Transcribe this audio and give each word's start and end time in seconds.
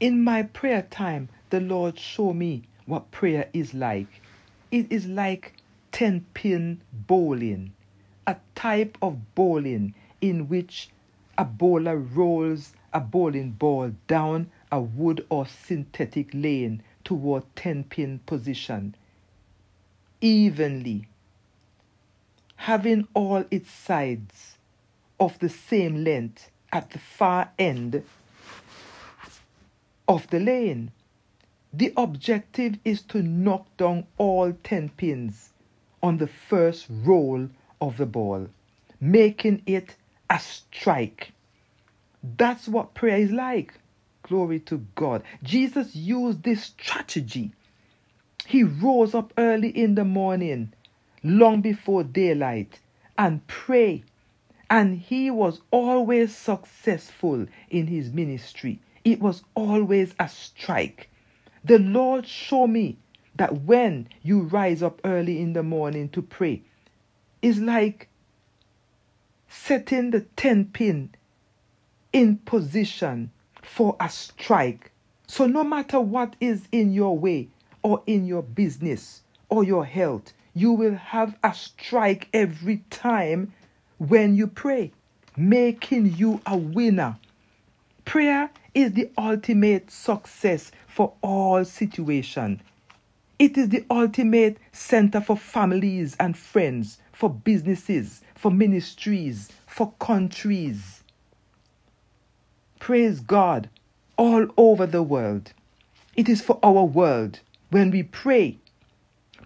In 0.00 0.22
my 0.22 0.44
prayer 0.44 0.82
time, 0.82 1.28
the 1.50 1.60
Lord 1.60 1.98
show 1.98 2.32
me 2.32 2.62
what 2.86 3.10
prayer 3.10 3.48
is 3.52 3.74
like. 3.74 4.22
It 4.70 4.92
is 4.92 5.06
like 5.06 5.54
10 5.90 6.24
pin 6.34 6.80
bowling, 6.92 7.72
a 8.26 8.36
type 8.54 8.96
of 9.02 9.34
bowling 9.34 9.94
in 10.20 10.48
which 10.48 10.90
a 11.36 11.44
bowler 11.44 11.96
rolls 11.96 12.74
a 12.92 13.00
bowling 13.00 13.50
ball 13.50 13.92
down 14.06 14.50
a 14.70 14.80
wood 14.80 15.26
or 15.30 15.46
synthetic 15.46 16.30
lane 16.32 16.82
toward 17.04 17.42
10 17.56 17.84
pin 17.84 18.20
position 18.24 18.94
evenly, 20.20 21.06
having 22.56 23.06
all 23.14 23.44
its 23.50 23.70
sides 23.70 24.58
of 25.20 25.38
the 25.38 25.48
same 25.48 26.04
length 26.04 26.50
at 26.72 26.90
the 26.90 26.98
far 26.98 27.50
end 27.58 28.02
of 30.08 30.28
the 30.30 30.40
lane. 30.40 30.90
The 31.72 31.92
objective 31.96 32.78
is 32.84 33.02
to 33.02 33.22
knock 33.22 33.76
down 33.76 34.06
all 34.16 34.54
10 34.64 34.88
pins 34.90 35.52
on 36.02 36.18
the 36.18 36.26
first 36.26 36.86
roll 36.90 37.48
of 37.80 37.98
the 37.98 38.06
ball, 38.06 38.48
making 39.00 39.62
it 39.66 39.96
a 40.30 40.40
strike. 40.40 41.32
That's 42.36 42.68
what 42.68 42.94
prayer 42.94 43.18
is 43.18 43.30
like. 43.30 43.74
Glory 44.22 44.60
to 44.60 44.86
God. 44.94 45.22
Jesus 45.42 45.94
used 45.94 46.42
this 46.42 46.64
strategy. 46.64 47.52
He 48.46 48.62
rose 48.64 49.14
up 49.14 49.32
early 49.38 49.68
in 49.68 49.94
the 49.94 50.04
morning, 50.04 50.72
long 51.22 51.60
before 51.60 52.02
daylight, 52.02 52.80
and 53.18 53.46
prayed. 53.46 54.04
And 54.70 54.98
he 54.98 55.30
was 55.30 55.60
always 55.70 56.34
successful 56.34 57.46
in 57.70 57.86
his 57.86 58.10
ministry. 58.12 58.80
It 59.08 59.20
was 59.22 59.42
always 59.54 60.14
a 60.20 60.28
strike. 60.28 61.08
The 61.64 61.78
Lord 61.78 62.26
showed 62.26 62.66
me 62.66 62.98
that 63.36 63.62
when 63.62 64.06
you 64.22 64.40
rise 64.42 64.82
up 64.82 65.00
early 65.02 65.40
in 65.40 65.54
the 65.54 65.62
morning 65.62 66.10
to 66.10 66.20
pray, 66.20 66.60
it's 67.40 67.58
like 67.58 68.10
setting 69.48 70.10
the 70.10 70.20
10 70.36 70.66
pin 70.66 71.14
in 72.12 72.36
position 72.36 73.30
for 73.62 73.96
a 73.98 74.10
strike. 74.10 74.92
So, 75.26 75.46
no 75.46 75.64
matter 75.64 76.00
what 76.00 76.36
is 76.38 76.68
in 76.70 76.92
your 76.92 77.16
way 77.16 77.48
or 77.82 78.02
in 78.06 78.26
your 78.26 78.42
business 78.42 79.22
or 79.48 79.64
your 79.64 79.86
health, 79.86 80.34
you 80.52 80.72
will 80.72 80.96
have 80.96 81.34
a 81.42 81.54
strike 81.54 82.28
every 82.34 82.84
time 82.90 83.54
when 83.96 84.36
you 84.36 84.48
pray, 84.48 84.92
making 85.34 86.14
you 86.16 86.42
a 86.44 86.58
winner. 86.58 87.16
Prayer 88.04 88.50
is 88.74 88.92
the 88.92 89.10
ultimate 89.16 89.90
success 89.90 90.70
for 90.86 91.12
all 91.22 91.64
situations. 91.64 92.60
It 93.38 93.56
is 93.56 93.68
the 93.68 93.84
ultimate 93.90 94.58
center 94.72 95.20
for 95.20 95.36
families 95.36 96.16
and 96.18 96.36
friends, 96.36 96.98
for 97.12 97.30
businesses, 97.30 98.22
for 98.34 98.50
ministries, 98.50 99.50
for 99.66 99.92
countries. 100.00 101.02
Praise 102.80 103.20
God 103.20 103.68
all 104.16 104.46
over 104.56 104.86
the 104.86 105.02
world. 105.02 105.52
It 106.16 106.28
is 106.28 106.40
for 106.40 106.58
our 106.62 106.84
world 106.84 107.40
when 107.70 107.90
we 107.90 108.02
pray. 108.02 108.58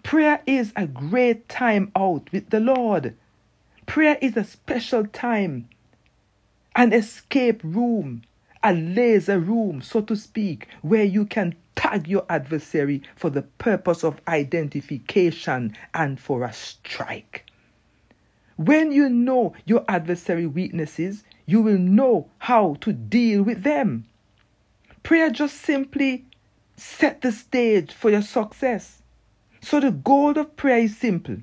Prayer 0.01 0.41
is 0.45 0.73
a 0.75 0.87
great 0.87 1.47
time 1.47 1.91
out 1.95 2.31
with 2.31 2.49
the 2.49 2.59
Lord. 2.59 3.15
Prayer 3.85 4.17
is 4.21 4.35
a 4.35 4.43
special 4.43 5.05
time, 5.05 5.69
an 6.75 6.93
escape 6.93 7.61
room, 7.63 8.23
a 8.63 8.73
laser 8.73 9.39
room, 9.39 9.81
so 9.81 10.01
to 10.01 10.15
speak, 10.15 10.67
where 10.81 11.03
you 11.03 11.25
can 11.25 11.55
tag 11.75 12.07
your 12.07 12.25
adversary 12.29 13.03
for 13.15 13.29
the 13.29 13.41
purpose 13.41 14.03
of 14.03 14.21
identification 14.27 15.75
and 15.93 16.19
for 16.19 16.43
a 16.43 16.53
strike. 16.53 17.45
When 18.55 18.91
you 18.91 19.09
know 19.09 19.53
your 19.65 19.83
adversary 19.87 20.47
weaknesses, 20.47 21.23
you 21.45 21.61
will 21.61 21.77
know 21.77 22.29
how 22.37 22.75
to 22.81 22.93
deal 22.93 23.43
with 23.43 23.63
them. 23.63 24.05
Prayer 25.01 25.29
just 25.29 25.57
simply 25.57 26.25
set 26.77 27.21
the 27.21 27.31
stage 27.31 27.91
for 27.91 28.09
your 28.09 28.21
success. 28.21 29.01
So 29.61 29.79
the 29.79 29.91
goal 29.91 30.37
of 30.37 30.55
prayer 30.55 30.79
is 30.79 30.97
simple. 30.97 31.37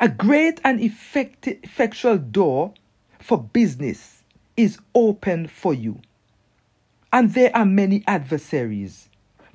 A 0.00 0.08
great 0.08 0.60
and 0.62 0.80
effective, 0.80 1.58
effectual 1.64 2.18
door 2.18 2.74
for 3.18 3.42
business 3.42 4.17
is 4.58 4.78
open 4.94 5.46
for 5.46 5.72
you. 5.72 6.00
And 7.12 7.32
there 7.32 7.56
are 7.56 7.64
many 7.64 8.02
adversaries. 8.06 9.08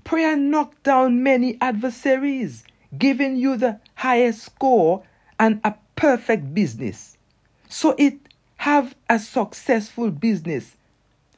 Prayer 0.05 0.35
knocked 0.35 0.81
down 0.83 1.21
many 1.21 1.57
adversaries, 1.61 2.63
giving 2.97 3.35
you 3.35 3.57
the 3.57 3.79
highest 3.95 4.41
score 4.43 5.03
and 5.39 5.59
a 5.63 5.75
perfect 5.95 6.53
business. 6.53 7.17
So 7.69 7.95
it 7.99 8.17
have 8.57 8.95
a 9.09 9.19
successful 9.19 10.09
business. 10.09 10.75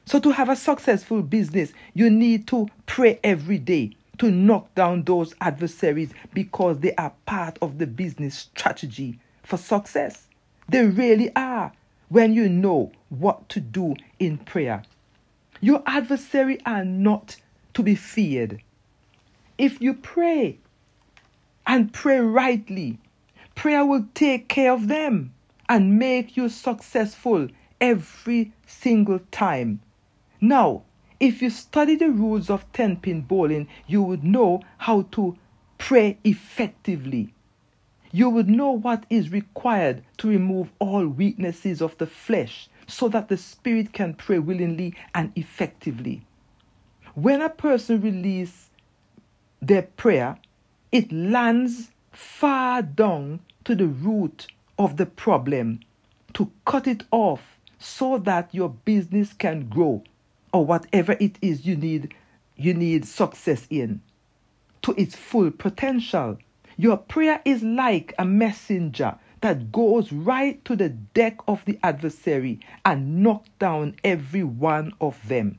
So 0.04 0.20
to 0.20 0.30
have 0.30 0.48
a 0.48 0.56
successful 0.56 1.22
business, 1.22 1.72
you 1.92 2.08
need 2.08 2.46
to 2.48 2.68
pray 2.86 3.18
every 3.24 3.58
day 3.58 3.90
to 4.18 4.30
knock 4.30 4.72
down 4.76 5.02
those 5.02 5.34
adversaries 5.40 6.12
because 6.32 6.78
they 6.78 6.94
are 6.94 7.12
part 7.26 7.58
of 7.60 7.78
the 7.78 7.86
business 7.86 8.38
strategy 8.38 9.18
for 9.42 9.56
success. 9.56 10.28
They 10.68 10.84
really 10.86 11.34
are 11.34 11.55
when 12.08 12.34
you 12.34 12.48
know 12.48 12.92
what 13.08 13.48
to 13.48 13.60
do 13.60 13.94
in 14.18 14.38
prayer. 14.38 14.82
Your 15.60 15.82
adversary 15.86 16.60
are 16.64 16.84
not 16.84 17.36
to 17.74 17.82
be 17.82 17.94
feared. 17.94 18.62
If 19.58 19.80
you 19.80 19.94
pray 19.94 20.58
and 21.66 21.92
pray 21.92 22.20
rightly, 22.20 22.98
prayer 23.54 23.84
will 23.84 24.06
take 24.14 24.48
care 24.48 24.72
of 24.72 24.88
them 24.88 25.32
and 25.68 25.98
make 25.98 26.36
you 26.36 26.48
successful 26.48 27.48
every 27.80 28.52
single 28.66 29.20
time. 29.30 29.80
Now, 30.40 30.82
if 31.18 31.40
you 31.40 31.50
study 31.50 31.96
the 31.96 32.10
rules 32.10 32.50
of 32.50 32.70
10 32.72 32.96
pin 32.98 33.22
bowling, 33.22 33.68
you 33.86 34.02
would 34.02 34.22
know 34.22 34.62
how 34.78 35.02
to 35.12 35.36
pray 35.78 36.18
effectively. 36.24 37.32
You 38.12 38.30
would 38.30 38.48
know 38.48 38.70
what 38.70 39.04
is 39.10 39.30
required 39.30 40.02
to 40.18 40.28
remove 40.28 40.70
all 40.78 41.06
weaknesses 41.06 41.82
of 41.82 41.96
the 41.98 42.06
flesh 42.06 42.68
so 42.86 43.08
that 43.08 43.28
the 43.28 43.36
spirit 43.36 43.92
can 43.92 44.14
pray 44.14 44.38
willingly 44.38 44.94
and 45.14 45.32
effectively. 45.36 46.22
When 47.14 47.42
a 47.42 47.48
person 47.48 48.00
releases 48.00 48.70
their 49.60 49.82
prayer, 49.82 50.38
it 50.92 51.10
lands 51.10 51.90
far 52.12 52.82
down 52.82 53.40
to 53.64 53.74
the 53.74 53.86
root 53.86 54.46
of 54.78 54.96
the 54.96 55.06
problem 55.06 55.80
to 56.34 56.50
cut 56.64 56.86
it 56.86 57.04
off 57.10 57.58
so 57.78 58.18
that 58.18 58.54
your 58.54 58.68
business 58.68 59.32
can 59.32 59.68
grow 59.68 60.02
or 60.52 60.64
whatever 60.64 61.16
it 61.20 61.36
is 61.42 61.66
you 61.66 61.76
need 61.76 62.14
you 62.56 62.72
need 62.72 63.04
success 63.04 63.66
in 63.68 64.00
to 64.82 64.92
its 64.92 65.14
full 65.14 65.50
potential 65.50 66.38
your 66.76 66.96
prayer 66.96 67.40
is 67.44 67.62
like 67.62 68.14
a 68.18 68.24
messenger 68.24 69.16
that 69.40 69.72
goes 69.72 70.12
right 70.12 70.62
to 70.64 70.76
the 70.76 70.88
deck 70.88 71.38
of 71.48 71.64
the 71.64 71.78
adversary 71.82 72.60
and 72.84 73.22
knock 73.22 73.44
down 73.58 73.96
every 74.04 74.42
one 74.42 74.92
of 75.00 75.16
them. 75.28 75.58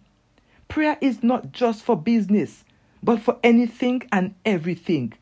Prayer 0.67 0.97
is 1.01 1.23
not 1.23 1.51
just 1.51 1.83
for 1.83 1.95
business 1.95 2.63
but 3.01 3.21
for 3.21 3.37
anything 3.43 4.03
and 4.11 4.35
everything. 4.45 5.13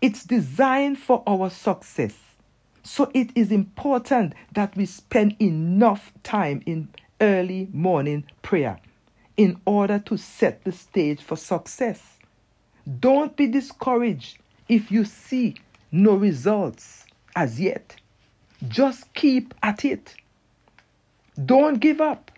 It's 0.00 0.24
designed 0.24 0.98
for 0.98 1.22
our 1.26 1.50
success. 1.50 2.16
So 2.82 3.10
it 3.12 3.30
is 3.34 3.52
important 3.52 4.34
that 4.54 4.76
we 4.76 4.86
spend 4.86 5.36
enough 5.40 6.12
time 6.22 6.62
in 6.64 6.88
early 7.20 7.68
morning 7.72 8.24
prayer 8.42 8.78
in 9.36 9.60
order 9.66 9.98
to 9.98 10.16
set 10.16 10.64
the 10.64 10.72
stage 10.72 11.20
for 11.20 11.36
success. 11.36 12.18
Don't 12.98 13.36
be 13.36 13.46
discouraged 13.46 14.38
if 14.70 14.92
you 14.92 15.04
see 15.04 15.56
no 15.90 16.14
results 16.14 17.04
as 17.34 17.60
yet. 17.60 17.96
Just 18.68 19.12
keep 19.14 19.52
at 19.64 19.84
it. 19.84 20.14
Don't 21.44 21.80
give 21.80 22.00
up. 22.00 22.30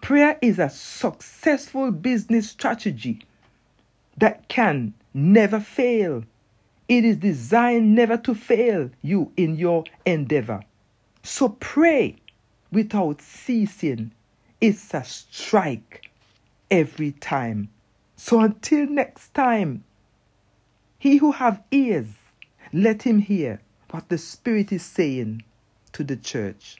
Prayer 0.00 0.38
is 0.40 0.58
a 0.58 0.70
successful 0.70 1.90
business 1.90 2.48
strategy 2.48 3.20
that 4.16 4.48
can 4.48 4.94
never 5.12 5.60
fail. 5.60 6.24
It 6.88 7.04
is 7.04 7.18
designed 7.18 7.94
never 7.94 8.16
to 8.18 8.34
fail 8.34 8.90
you 9.02 9.30
in 9.36 9.56
your 9.56 9.84
endeavor. 10.06 10.62
So 11.22 11.50
pray 11.60 12.16
without 12.72 13.20
ceasing. 13.20 14.12
It's 14.62 14.94
a 14.94 15.04
strike 15.04 16.10
every 16.70 17.12
time. 17.12 17.68
So 18.16 18.40
until 18.40 18.86
next 18.86 19.34
time, 19.34 19.84
he 20.98 21.18
who 21.18 21.32
have 21.32 21.62
ears, 21.70 22.08
let 22.72 23.02
him 23.02 23.18
hear 23.20 23.60
what 23.90 24.08
the 24.08 24.18
Spirit 24.18 24.72
is 24.72 24.82
saying 24.82 25.44
to 25.92 26.04
the 26.04 26.16
church. 26.16 26.76